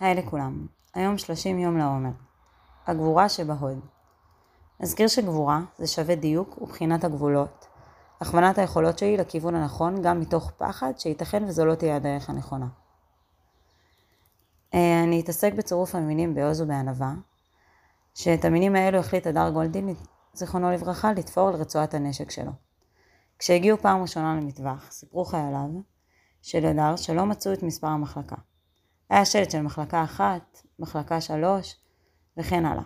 [0.00, 2.10] היי לכולם, היום 30 יום לעומר.
[2.86, 3.80] הגבורה שבהוד.
[4.80, 7.66] נזכיר שגבורה זה שווה דיוק ובחינת הגבולות,
[8.20, 12.66] הכוונת היכולות שלי לכיוון הנכון גם מתוך פחד שייתכן וזו לא תהיה הדרך הנכונה.
[14.74, 17.14] אה, אני אתעסק בצירוף המינים בעוז ובענווה,
[18.14, 19.94] שאת המינים האלו החליט הדר גולדין,
[20.32, 22.52] זיכרונו לברכה, לתפור לרצועת הנשק שלו.
[23.38, 25.68] כשהגיעו פעם ראשונה למטווח, סיפרו חייליו
[26.42, 28.36] של הדר שלא מצאו את מספר המחלקה.
[29.10, 31.76] היה שלט של מחלקה אחת, מחלקה שלוש,
[32.36, 32.82] וכן הלאה.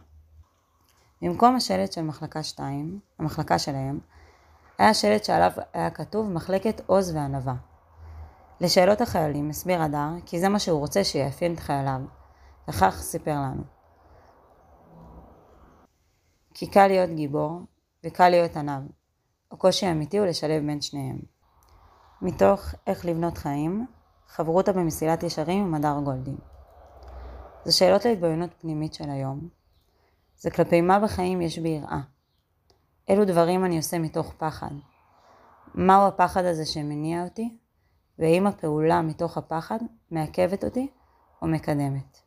[1.23, 3.99] במקום השלט של מחלקה שתיים, המחלקה שלהם,
[4.79, 7.55] היה שלט שעליו היה כתוב מחלקת עוז וענווה.
[8.61, 12.01] לשאלות החיילים הסביר הדר כי זה מה שהוא רוצה שיאפיין את חייליו,
[12.69, 13.63] וכך סיפר לנו.
[16.55, 17.61] כי קל להיות גיבור,
[18.07, 18.83] וקל להיות עניו.
[19.53, 21.19] הקושי האמיתי הוא לשלב בין שניהם.
[22.23, 23.87] מתוך איך לבנות חיים,
[24.35, 26.37] חברותא במסילת ישרים עם הדר גולדין.
[27.65, 29.49] זה שאלות להתבוננות פנימית של היום.
[30.39, 32.01] זה כלפי מה בחיים יש בי יראה.
[33.09, 34.71] אילו דברים אני עושה מתוך פחד.
[35.75, 37.59] מהו הפחד הזה שמניע אותי,
[38.19, 39.79] והאם הפעולה מתוך הפחד
[40.11, 40.91] מעכבת אותי
[41.43, 42.19] או מקדמת.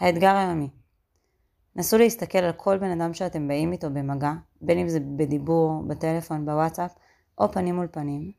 [0.00, 0.70] האתגר היומי
[1.76, 6.46] נסו להסתכל על כל בן אדם שאתם באים איתו במגע, בין אם זה בדיבור, בטלפון,
[6.46, 6.94] בוואטסאפ,
[7.38, 8.32] או פנים מול פנים,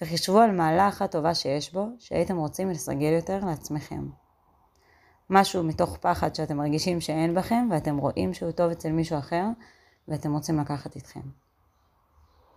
[0.00, 4.08] וחישבו על מעלה אחת טובה שיש בו, שהייתם רוצים לסגל יותר לעצמכם.
[5.30, 9.44] משהו מתוך פחד שאתם מרגישים שאין בכם, ואתם רואים שהוא טוב אצל מישהו אחר,
[10.08, 11.20] ואתם רוצים לקחת איתכם.